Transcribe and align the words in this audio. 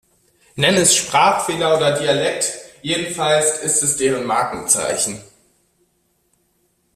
Nenn 0.55 0.73
es 0.77 0.95
Sprachfehler 0.95 1.77
oder 1.77 1.95
Dialekt, 1.99 2.51
jedenfalls 2.81 3.61
ist 3.61 3.83
es 3.83 3.97
deren 3.97 4.25
Markenzeichen. 4.25 5.21